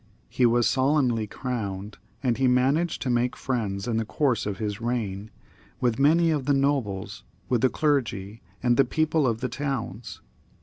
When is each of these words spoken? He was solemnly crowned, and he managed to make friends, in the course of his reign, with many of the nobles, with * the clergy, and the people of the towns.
He 0.29 0.47
was 0.47 0.67
solemnly 0.67 1.27
crowned, 1.27 1.99
and 2.23 2.37
he 2.39 2.47
managed 2.47 3.03
to 3.03 3.11
make 3.11 3.35
friends, 3.35 3.87
in 3.87 3.97
the 3.97 4.03
course 4.03 4.47
of 4.47 4.57
his 4.57 4.81
reign, 4.81 5.29
with 5.79 5.99
many 5.99 6.31
of 6.31 6.45
the 6.45 6.55
nobles, 6.55 7.23
with 7.49 7.61
* 7.61 7.61
the 7.61 7.69
clergy, 7.69 8.41
and 8.63 8.77
the 8.77 8.83
people 8.83 9.27
of 9.27 9.41
the 9.41 9.47
towns. 9.47 10.19